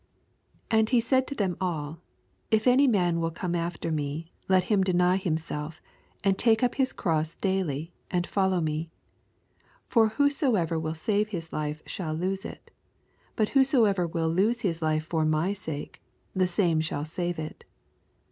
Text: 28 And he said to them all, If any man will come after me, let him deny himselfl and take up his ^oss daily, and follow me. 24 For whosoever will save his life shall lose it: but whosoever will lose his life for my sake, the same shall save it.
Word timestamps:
28 0.71 0.79
And 0.79 0.89
he 0.89 0.99
said 0.99 1.27
to 1.27 1.35
them 1.35 1.55
all, 1.61 1.99
If 2.49 2.65
any 2.65 2.87
man 2.87 3.19
will 3.19 3.29
come 3.29 3.53
after 3.53 3.91
me, 3.91 4.33
let 4.49 4.63
him 4.63 4.83
deny 4.83 5.15
himselfl 5.19 5.79
and 6.23 6.39
take 6.39 6.63
up 6.63 6.73
his 6.73 6.91
^oss 6.91 7.39
daily, 7.39 7.93
and 8.09 8.25
follow 8.25 8.59
me. 8.61 8.89
24 9.91 10.09
For 10.09 10.15
whosoever 10.15 10.79
will 10.79 10.95
save 10.95 11.29
his 11.29 11.53
life 11.53 11.83
shall 11.85 12.15
lose 12.15 12.45
it: 12.45 12.71
but 13.35 13.49
whosoever 13.49 14.07
will 14.07 14.29
lose 14.29 14.61
his 14.61 14.81
life 14.81 15.05
for 15.05 15.23
my 15.23 15.53
sake, 15.53 16.01
the 16.33 16.47
same 16.47 16.81
shall 16.81 17.05
save 17.05 17.37
it. 17.37 17.63